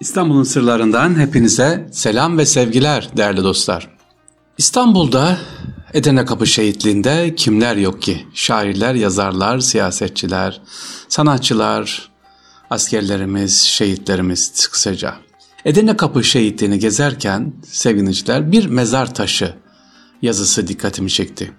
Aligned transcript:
İstanbul'un 0.00 0.42
sırlarından 0.42 1.20
hepinize 1.20 1.88
selam 1.92 2.38
ve 2.38 2.46
sevgiler 2.46 3.08
değerli 3.16 3.44
dostlar. 3.44 3.88
İstanbul'da 4.58 5.38
Edirne 5.94 6.24
Kapı 6.24 6.46
Şehitliği'nde 6.46 7.34
kimler 7.34 7.76
yok 7.76 8.02
ki? 8.02 8.26
Şairler, 8.34 8.94
yazarlar, 8.94 9.58
siyasetçiler, 9.58 10.60
sanatçılar, 11.08 12.10
askerlerimiz, 12.70 13.62
şehitlerimiz 13.62 14.68
kısaca. 14.68 15.14
Edirne 15.64 15.96
Kapı 15.96 16.24
Şehitliği'ni 16.24 16.78
gezerken 16.78 17.52
sevgiliciler 17.66 18.52
bir 18.52 18.66
mezar 18.66 19.14
taşı 19.14 19.54
yazısı 20.22 20.68
dikkatimi 20.68 21.10
çekti. 21.10 21.52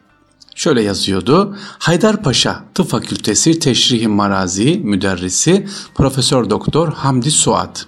Şöyle 0.56 0.82
yazıyordu. 0.82 1.58
Haydarpaşa 1.80 2.64
Tıp 2.74 2.90
Fakültesi 2.90 3.60
Teşrihi 3.60 4.08
Marazi 4.08 4.78
Müderrisi 4.84 5.68
Profesör 5.96 6.50
Doktor 6.50 6.94
Hamdi 6.94 7.32
Suat. 7.32 7.88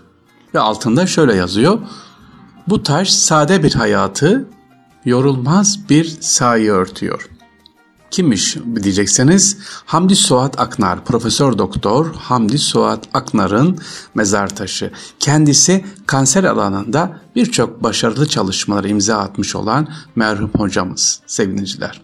Ve 0.54 0.60
altında 0.60 1.08
şöyle 1.08 1.36
yazıyor. 1.36 1.80
Bu 2.68 2.84
taş 2.84 3.10
sade 3.10 3.64
bir 3.64 3.74
hayatı 3.74 4.46
yorulmaz 5.06 5.90
bir 5.90 6.18
sayı 6.20 6.72
örtüyor. 6.72 7.30
Kimmiş 8.12 8.58
diyecekseniz 8.84 9.58
Hamdi 9.86 10.16
Suat 10.16 10.60
Aknar, 10.60 11.06
Profesör 11.06 11.58
Doktor 11.58 12.16
Hamdi 12.16 12.58
Suat 12.58 13.08
Aknar'ın 13.14 13.80
mezar 14.16 14.56
taşı. 14.56 14.92
Kendisi 15.20 15.86
kanser 16.06 16.44
alanında 16.44 17.22
birçok 17.36 17.84
başarılı 17.84 18.28
çalışmalar 18.28 18.84
imza 18.84 19.18
atmış 19.18 19.56
olan 19.56 19.88
merhum 20.16 20.52
hocamız 20.58 21.22
sevgiliciler. 21.28 22.02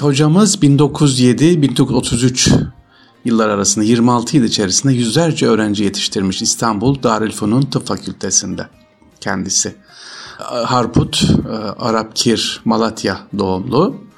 Hocamız 0.00 0.56
1907-1933 0.56 2.79
yıllar 3.24 3.48
arasında 3.48 3.84
26 3.84 4.36
yıl 4.36 4.44
içerisinde 4.44 4.92
yüzlerce 4.92 5.46
öğrenci 5.46 5.84
yetiştirmiş 5.84 6.42
İstanbul 6.42 7.02
Darülfünun 7.02 7.62
Tıp 7.62 7.86
Fakültesinde 7.86 8.66
kendisi. 9.20 9.74
Harput, 10.64 11.30
e, 11.48 11.52
Arap 11.82 12.16
Kir, 12.16 12.60
Malatya 12.64 13.20
doğumlu. 13.38 14.09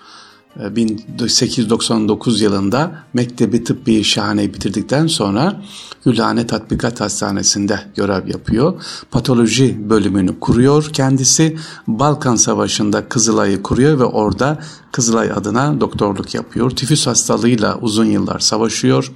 1899 0.56 2.42
e, 2.42 2.44
yılında 2.44 2.92
Mektebi 3.14 3.64
Tıbbi 3.64 4.04
Şahane'yi 4.04 4.54
bitirdikten 4.54 5.06
sonra 5.06 5.62
Gülhane 6.04 6.46
Tatbikat 6.46 7.00
Hastanesi'nde 7.00 7.80
görev 7.96 8.28
yapıyor. 8.28 8.82
Patoloji 9.10 9.90
bölümünü 9.90 10.40
kuruyor 10.40 10.90
kendisi. 10.92 11.56
Balkan 11.86 12.36
Savaşı'nda 12.36 13.08
Kızılay'ı 13.08 13.62
kuruyor 13.62 13.98
ve 13.98 14.04
orada 14.04 14.58
Kızılay 14.92 15.30
adına 15.30 15.80
doktorluk 15.80 16.34
yapıyor. 16.34 16.70
Tifüs 16.70 17.06
hastalığıyla 17.06 17.78
uzun 17.78 18.04
yıllar 18.04 18.38
savaşıyor. 18.38 19.12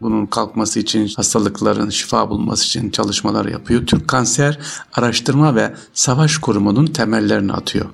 Bunun 0.00 0.26
kalkması 0.26 0.80
için, 0.80 1.08
hastalıkların 1.16 1.90
şifa 1.90 2.30
bulması 2.30 2.64
için 2.64 2.90
çalışmalar 2.90 3.46
yapıyor. 3.46 3.86
Türk 3.86 4.08
Kanser 4.08 4.58
Araştırma 4.92 5.54
ve 5.54 5.74
Savaş 5.94 6.38
Kurumu'nun 6.38 6.86
temellerini 6.86 7.52
atıyor. 7.52 7.86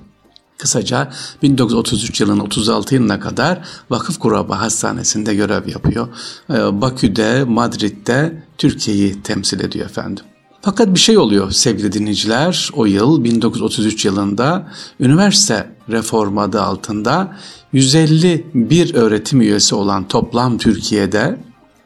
Kısaca 0.57 1.11
1933 1.41 2.21
yılının 2.21 2.39
36 2.39 2.95
yılına 2.95 3.19
kadar 3.19 3.67
Vakıf 3.89 4.19
Kuraba 4.19 4.61
Hastanesi'nde 4.61 5.35
görev 5.35 5.67
yapıyor. 5.67 6.07
Ee, 6.49 6.81
Bakü'de, 6.81 7.43
Madrid'de 7.43 8.43
Türkiye'yi 8.57 9.21
temsil 9.21 9.59
ediyor 9.59 9.85
efendim. 9.85 10.25
Fakat 10.61 10.93
bir 10.93 10.99
şey 10.99 11.17
oluyor 11.17 11.51
sevgili 11.51 11.93
dinleyiciler. 11.93 12.69
O 12.73 12.85
yıl 12.85 13.23
1933 13.23 14.05
yılında 14.05 14.67
üniversite 14.99 15.75
reformu 15.89 16.41
adı 16.41 16.61
altında 16.61 17.37
151 17.73 18.95
öğretim 18.95 19.41
üyesi 19.41 19.75
olan 19.75 20.07
toplam 20.07 20.57
Türkiye'de 20.57 21.37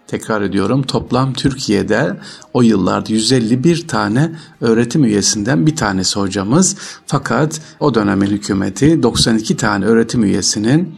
tekrar 0.07 0.41
ediyorum 0.41 0.83
toplam 0.83 1.33
Türkiye'de 1.33 2.19
o 2.53 2.61
yıllarda 2.61 3.13
151 3.13 3.87
tane 3.87 4.31
öğretim 4.61 5.03
üyesinden 5.03 5.67
bir 5.67 5.75
tanesi 5.75 6.19
hocamız. 6.19 6.75
Fakat 7.05 7.61
o 7.79 7.93
dönemin 7.93 8.27
hükümeti 8.27 9.03
92 9.03 9.57
tane 9.57 9.85
öğretim 9.85 10.23
üyesinin 10.23 10.95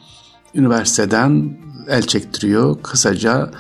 üniversiteden 0.55 1.57
el 1.87 2.01
çektiriyor. 2.01 2.83
Kısaca 2.83 3.51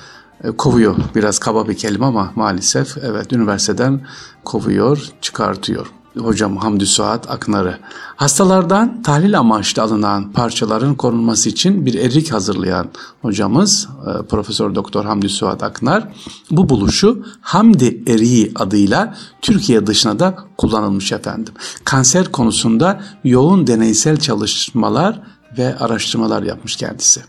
e, 0.43 0.51
kovuyor. 0.51 0.95
Biraz 1.15 1.39
kaba 1.39 1.67
bir 1.67 1.77
kelime 1.77 2.05
ama 2.05 2.31
maalesef 2.35 2.97
evet 2.97 3.33
üniversiteden 3.33 4.01
kovuyor, 4.43 5.05
çıkartıyor 5.21 5.98
hocam 6.17 6.57
Hamdi 6.57 6.85
Suat 6.85 7.31
Aknar'ı. 7.31 7.77
Hastalardan 8.15 9.01
tahlil 9.01 9.39
amaçlı 9.39 9.81
alınan 9.81 10.31
parçaların 10.31 10.95
korunması 10.95 11.49
için 11.49 11.85
bir 11.85 11.93
erik 11.93 12.33
hazırlayan 12.33 12.87
hocamız 13.21 13.87
e, 14.07 14.25
Profesör 14.27 14.75
Doktor 14.75 15.05
Hamdi 15.05 15.29
Suat 15.29 15.63
Aknar 15.63 16.07
bu 16.51 16.69
buluşu 16.69 17.25
Hamdi 17.41 18.03
eriği 18.07 18.51
adıyla 18.55 19.17
Türkiye 19.41 19.87
dışına 19.87 20.19
da 20.19 20.35
kullanılmış 20.57 21.11
efendim. 21.11 21.53
Kanser 21.83 22.31
konusunda 22.31 23.01
yoğun 23.23 23.67
deneysel 23.67 24.17
çalışmalar 24.17 25.21
ve 25.57 25.77
araştırmalar 25.77 26.43
yapmış 26.43 26.75
kendisi. 26.75 27.21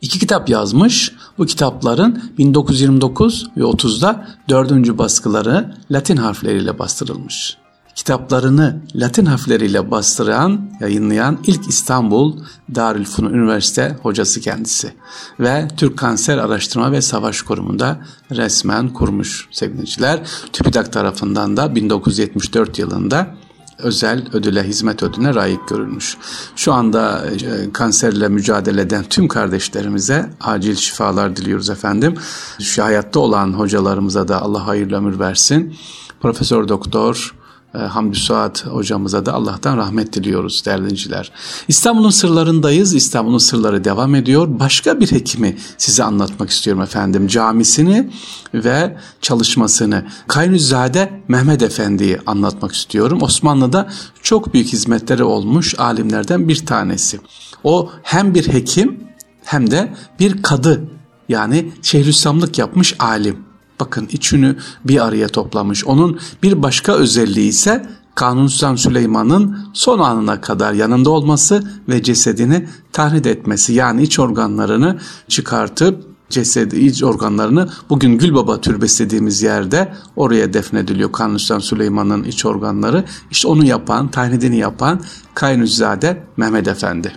İki 0.00 0.18
kitap 0.18 0.48
yazmış. 0.48 1.12
Bu 1.38 1.46
kitapların 1.46 2.22
1929 2.38 3.46
ve 3.56 3.60
30'da 3.60 4.26
dördüncü 4.48 4.98
baskıları 4.98 5.74
Latin 5.90 6.16
harfleriyle 6.16 6.78
bastırılmış 6.78 7.59
kitaplarını 8.00 8.80
Latin 8.94 9.26
harfleriyle 9.26 9.90
bastıran, 9.90 10.70
yayınlayan 10.80 11.38
ilk 11.46 11.68
İstanbul 11.68 12.38
Darülfünun 12.74 13.34
Üniversite 13.34 13.96
hocası 14.02 14.40
kendisi 14.40 14.92
ve 15.40 15.68
Türk 15.76 15.98
Kanser 15.98 16.38
Araştırma 16.38 16.92
ve 16.92 17.02
Savaş 17.02 17.42
Kurumu'nda 17.42 18.00
resmen 18.30 18.88
kurmuş 18.88 19.48
sevgiliciler. 19.50 20.20
TÜBİTAK 20.52 20.92
tarafından 20.92 21.56
da 21.56 21.74
1974 21.74 22.78
yılında 22.78 23.34
özel 23.78 24.26
ödüle, 24.32 24.62
hizmet 24.62 25.02
ödülüne 25.02 25.34
layık 25.34 25.68
görülmüş. 25.68 26.16
Şu 26.56 26.72
anda 26.72 27.26
e, 27.26 27.72
kanserle 27.72 28.28
mücadele 28.28 28.80
eden 28.80 29.04
tüm 29.04 29.28
kardeşlerimize 29.28 30.30
acil 30.40 30.74
şifalar 30.74 31.36
diliyoruz 31.36 31.70
efendim. 31.70 32.14
Şu 32.60 32.84
hayatta 32.84 33.20
olan 33.20 33.52
hocalarımıza 33.52 34.28
da 34.28 34.42
Allah 34.42 34.66
hayırlı 34.66 34.96
ömür 34.96 35.18
versin. 35.18 35.76
Profesör 36.20 36.68
Doktor 36.68 37.39
e, 37.74 37.78
Hamdi 37.78 38.16
Suat 38.16 38.66
hocamıza 38.66 39.26
da 39.26 39.34
Allah'tan 39.34 39.76
rahmet 39.76 40.12
diliyoruz 40.12 40.64
değerlinciler. 40.66 41.32
İstanbul'un 41.68 42.10
sırlarındayız. 42.10 42.94
İstanbul'un 42.94 43.38
sırları 43.38 43.84
devam 43.84 44.14
ediyor. 44.14 44.48
Başka 44.60 45.00
bir 45.00 45.12
hekimi 45.12 45.56
size 45.78 46.04
anlatmak 46.04 46.50
istiyorum 46.50 46.82
efendim. 46.82 47.26
Camisini 47.26 48.10
ve 48.54 48.96
çalışmasını. 49.20 50.06
Kaynüzade 50.28 51.22
Mehmet 51.28 51.62
Efendi'yi 51.62 52.18
anlatmak 52.26 52.72
istiyorum. 52.72 53.22
Osmanlı'da 53.22 53.88
çok 54.22 54.54
büyük 54.54 54.68
hizmetleri 54.68 55.24
olmuş 55.24 55.74
alimlerden 55.78 56.48
bir 56.48 56.66
tanesi. 56.66 57.20
O 57.64 57.90
hem 58.02 58.34
bir 58.34 58.52
hekim 58.52 59.04
hem 59.44 59.70
de 59.70 59.94
bir 60.20 60.42
kadı 60.42 60.80
yani 61.28 61.72
Şeyhülislamlık 61.82 62.58
yapmış 62.58 62.94
alim. 62.98 63.49
Bakın 63.80 64.08
içini 64.12 64.56
bir 64.84 65.06
araya 65.06 65.28
toplamış. 65.28 65.84
Onun 65.84 66.18
bir 66.42 66.62
başka 66.62 66.92
özelliği 66.92 67.48
ise 67.48 67.86
Kanuni 68.14 68.48
Sultan 68.48 68.76
Süleyman'ın 68.76 69.58
son 69.72 69.98
anına 69.98 70.40
kadar 70.40 70.72
yanında 70.72 71.10
olması 71.10 71.62
ve 71.88 72.02
cesedini 72.02 72.68
tahrip 72.92 73.26
etmesi. 73.26 73.72
Yani 73.72 74.02
iç 74.02 74.18
organlarını 74.18 74.98
çıkartıp 75.28 76.04
cesedi, 76.30 76.76
iç 76.76 77.02
organlarını 77.02 77.68
bugün 77.90 78.18
Gülbaba 78.18 78.60
Türbesi 78.60 79.04
dediğimiz 79.04 79.42
yerde 79.42 79.94
oraya 80.16 80.52
defnediliyor. 80.52 81.12
Kanuni 81.12 81.38
Sultan 81.38 81.58
Süleyman'ın 81.58 82.24
iç 82.24 82.46
organları. 82.46 83.04
İşte 83.30 83.48
onu 83.48 83.64
yapan, 83.64 84.08
tahnidini 84.08 84.56
yapan 84.56 85.00
Kaynüzade 85.34 86.22
Mehmet 86.36 86.68
Efendi. 86.68 87.12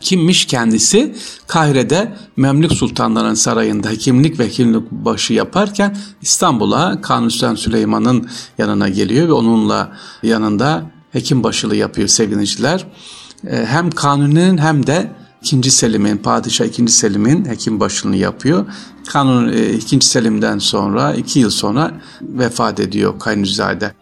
Kimmiş 0.00 0.44
kendisi? 0.44 1.14
Kahire'de 1.46 2.16
Memlük 2.36 2.72
Sultanların 2.72 3.34
sarayında 3.34 3.88
hekimlik 3.88 4.38
ve 4.38 4.46
hekimlik 4.46 4.90
başı 4.90 5.32
yaparken 5.32 5.96
İstanbul'a 6.22 7.00
Kanuni 7.00 7.30
Süleyman'ın 7.58 8.28
yanına 8.58 8.88
geliyor 8.88 9.28
ve 9.28 9.32
onunla 9.32 9.92
yanında 10.22 10.90
hekim 11.12 11.44
başılığı 11.44 11.76
yapıyor 11.76 12.08
sevgiliciler. 12.08 12.86
Ee, 13.46 13.64
hem 13.68 13.90
Kanuni'nin 13.90 14.58
hem 14.58 14.86
de 14.86 15.12
2. 15.42 15.70
Selim'in, 15.70 16.16
Padişah 16.16 16.64
2. 16.64 16.88
Selim'in 16.88 17.44
hekim 17.44 17.80
başlığını 17.80 18.16
yapıyor. 18.16 18.66
Kanun 19.08 19.52
2. 19.52 19.96
E, 19.96 20.00
Selim'den 20.00 20.58
sonra, 20.58 21.14
2 21.14 21.40
yıl 21.40 21.50
sonra 21.50 22.00
vefat 22.22 22.80
ediyor 22.80 23.18
Kaynüzade. 23.18 23.94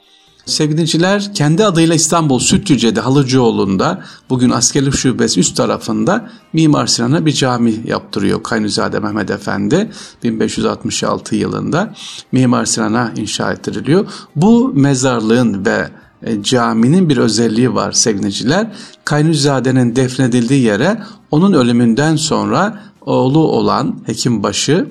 Sevgiliciler 0.46 1.34
kendi 1.34 1.64
adıyla 1.64 1.94
İstanbul 1.94 2.38
Sütlüce'de 2.38 3.00
Halıcıoğlu'nda 3.00 4.02
bugün 4.30 4.50
askerlik 4.50 4.94
şubesi 4.94 5.40
üst 5.40 5.56
tarafında 5.56 6.30
Mimar 6.52 6.86
Sinan'a 6.86 7.26
bir 7.26 7.32
cami 7.32 7.74
yaptırıyor 7.84 8.42
Kaynuzade 8.42 9.00
Mehmet 9.00 9.30
Efendi 9.30 9.90
1566 10.22 11.36
yılında 11.36 11.94
Mimar 12.32 12.64
Sinan'a 12.64 13.12
inşa 13.16 13.52
ettiriliyor. 13.52 14.06
Bu 14.36 14.72
mezarlığın 14.74 15.66
ve 15.66 15.88
e, 16.22 16.42
caminin 16.42 17.08
bir 17.08 17.16
özelliği 17.16 17.74
var 17.74 17.92
sevgiliciler. 17.92 18.72
Kaynuzade'nin 19.04 19.96
defnedildiği 19.96 20.62
yere 20.62 21.02
onun 21.30 21.52
ölümünden 21.52 22.16
sonra 22.16 22.82
oğlu 23.00 23.38
olan 23.38 24.00
Hekimbaşı, 24.04 24.88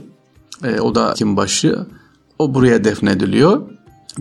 e, 0.63 0.79
o 0.79 0.95
da 0.95 1.09
Hekimbaşı, 1.11 1.85
o 2.39 2.53
buraya 2.53 2.83
defnediliyor 2.83 3.74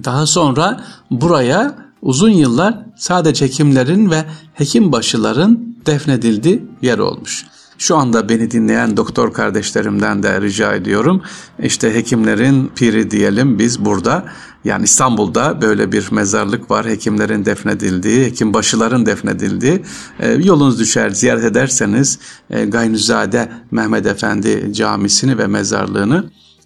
Daha 0.05 0.27
sonra 0.27 0.85
buraya 1.11 1.75
uzun 2.03 2.31
yıllar 2.31 2.79
sadece 2.97 3.45
hekimlerin 3.45 4.11
ve 4.11 4.25
hekim 4.55 4.93
başıların 4.93 5.77
defnedildiği 5.87 6.65
yer 6.83 6.99
olmuş. 6.99 7.47
Şu 7.79 7.97
anda 7.97 8.29
beni 8.29 8.51
dinleyen 8.51 8.97
doktor 8.97 9.33
kardeşlerimden 9.33 10.23
de 10.23 10.41
rica 10.41 10.73
ediyorum. 10.73 11.23
İşte 11.63 11.95
hekimlerin 11.95 12.73
piri 12.77 13.11
diyelim 13.11 13.59
biz 13.59 13.85
burada. 13.85 14.25
Yani 14.65 14.85
İstanbul'da 14.85 15.63
böyle 15.63 15.93
bir 15.93 16.13
mezarlık 16.13 16.71
var. 16.71 16.87
Hekimlerin 16.87 17.45
defnedildiği, 17.45 18.25
hekim 18.25 18.55
başıların 18.55 19.07
defnedildiği. 19.07 19.85
E, 20.21 20.31
yolunuz 20.31 20.79
düşer 20.79 21.11
ziyaret 21.11 21.45
ederseniz 21.45 22.19
e, 22.51 22.65
Gaynüzade 22.65 23.53
Mehmet 23.71 24.07
Efendi 24.07 24.73
camisini 24.75 25.39
ve 25.39 25.47
mezarlığını 25.47 26.25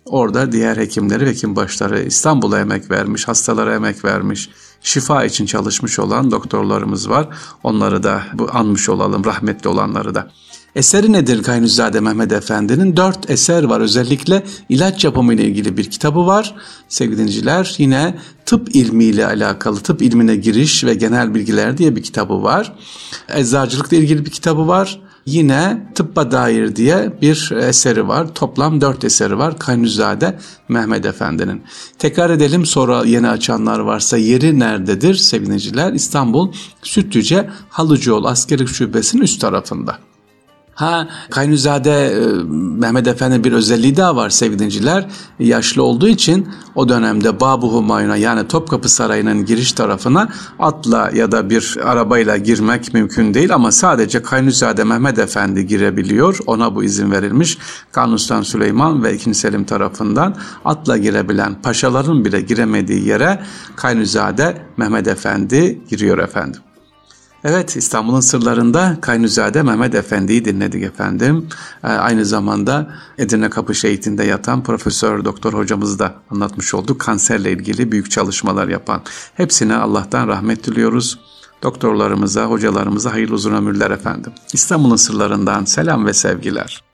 Orada 0.08 0.52
diğer 0.52 0.76
hekimleri 0.76 1.26
hekim 1.26 1.56
başları 1.56 2.02
İstanbul'a 2.02 2.60
emek 2.60 2.90
vermiş, 2.90 3.28
hastalara 3.28 3.74
emek 3.74 4.04
vermiş, 4.04 4.50
şifa 4.82 5.24
için 5.24 5.46
çalışmış 5.46 5.98
olan 5.98 6.30
doktorlarımız 6.30 7.10
var. 7.10 7.28
Onları 7.62 8.02
da 8.02 8.22
bu 8.34 8.48
anmış 8.52 8.88
olalım, 8.88 9.24
rahmetli 9.24 9.68
olanları 9.68 10.14
da. 10.14 10.30
Eseri 10.74 11.12
nedir 11.12 11.42
Gaynüzade 11.42 12.00
Mehmet 12.00 12.32
Efendi'nin? 12.32 12.96
Dört 12.96 13.30
eser 13.30 13.62
var. 13.62 13.80
Özellikle 13.80 14.44
ilaç 14.68 15.04
yapımı 15.04 15.34
ile 15.34 15.44
ilgili 15.44 15.76
bir 15.76 15.90
kitabı 15.90 16.26
var. 16.26 16.54
Sevgili 16.88 17.18
dinciler 17.18 17.74
yine 17.78 18.18
tıp 18.48 18.76
ilmiyle 18.76 19.26
alakalı, 19.26 19.80
tıp 19.80 20.02
ilmine 20.02 20.36
giriş 20.36 20.84
ve 20.84 20.94
genel 20.94 21.34
bilgiler 21.34 21.78
diye 21.78 21.96
bir 21.96 22.02
kitabı 22.02 22.42
var. 22.42 22.72
Eczacılıkla 23.28 23.96
ilgili 23.96 24.26
bir 24.26 24.30
kitabı 24.30 24.68
var. 24.68 25.00
Yine 25.26 25.92
tıbba 25.94 26.30
dair 26.30 26.76
diye 26.76 27.12
bir 27.22 27.52
eseri 27.52 28.08
var. 28.08 28.34
Toplam 28.34 28.80
dört 28.80 29.04
eseri 29.04 29.38
var 29.38 29.58
Kaynüzade 29.58 30.38
Mehmet 30.68 31.06
Efendi'nin. 31.06 31.62
Tekrar 31.98 32.30
edelim 32.30 32.66
sonra 32.66 33.04
yeni 33.04 33.28
açanlar 33.28 33.78
varsa 33.78 34.16
yeri 34.16 34.58
nerededir 34.58 35.14
sevgiliciler? 35.14 35.92
İstanbul 35.92 36.52
Sütlüce 36.82 37.50
Halıcıoğlu 37.68 38.28
Askerlik 38.28 38.68
Şubesi'nin 38.68 39.22
üst 39.22 39.40
tarafında. 39.40 40.07
Ha 40.78 41.08
Kaynüzade 41.30 42.06
e, 42.06 42.18
Mehmet 42.78 43.06
Efendi 43.06 43.44
bir 43.44 43.52
özelliği 43.52 43.96
daha 43.96 44.16
var 44.16 44.30
sevgiliciler. 44.30 45.06
Yaşlı 45.38 45.82
olduğu 45.82 46.08
için 46.08 46.48
o 46.74 46.88
dönemde 46.88 47.40
Babu 47.40 47.72
Humayun'a 47.72 48.16
yani 48.16 48.48
Topkapı 48.48 48.88
Sarayı'nın 48.88 49.44
giriş 49.44 49.72
tarafına 49.72 50.28
atla 50.58 51.10
ya 51.14 51.32
da 51.32 51.50
bir 51.50 51.76
arabayla 51.84 52.36
girmek 52.36 52.94
mümkün 52.94 53.34
değil 53.34 53.54
ama 53.54 53.72
sadece 53.72 54.22
Kaynüzade 54.22 54.84
Mehmet 54.84 55.18
Efendi 55.18 55.66
girebiliyor. 55.66 56.38
Ona 56.46 56.74
bu 56.74 56.84
izin 56.84 57.10
verilmiş. 57.10 57.58
Kanuni 57.92 58.44
Süleyman 58.44 59.02
ve 59.02 59.14
II. 59.14 59.34
Selim 59.34 59.64
tarafından 59.64 60.36
atla 60.64 60.96
girebilen 60.96 61.62
paşaların 61.62 62.24
bile 62.24 62.40
giremediği 62.40 63.06
yere 63.06 63.40
Kaynüzade 63.76 64.62
Mehmet 64.76 65.08
Efendi 65.08 65.80
giriyor 65.88 66.18
efendim. 66.18 66.60
Evet 67.44 67.76
İstanbul'un 67.76 68.20
sırlarında 68.20 68.96
Kaynüzade 69.00 69.62
Mehmet 69.62 69.94
Efendi'yi 69.94 70.44
dinledik 70.44 70.82
efendim. 70.82 71.48
Ee, 71.84 71.86
aynı 71.86 72.24
zamanda 72.24 72.94
Edirne 73.18 73.50
Kapı 73.50 73.74
Şehit'inde 73.74 74.24
yatan 74.24 74.62
Profesör 74.62 75.24
Doktor 75.24 75.52
hocamız 75.52 75.98
da 75.98 76.14
anlatmış 76.30 76.74
olduk. 76.74 77.00
Kanserle 77.00 77.52
ilgili 77.52 77.92
büyük 77.92 78.10
çalışmalar 78.10 78.68
yapan. 78.68 79.02
Hepsine 79.34 79.76
Allah'tan 79.76 80.28
rahmet 80.28 80.66
diliyoruz. 80.66 81.18
Doktorlarımıza, 81.62 82.44
hocalarımıza 82.44 83.12
hayırlı 83.12 83.34
uzun 83.34 83.54
ömürler 83.54 83.90
efendim. 83.90 84.32
İstanbul'un 84.52 84.96
sırlarından 84.96 85.64
selam 85.64 86.06
ve 86.06 86.14
sevgiler. 86.14 86.87